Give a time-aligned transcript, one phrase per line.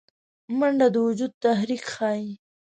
[0.57, 2.27] منډه د وجود تحرک ښيي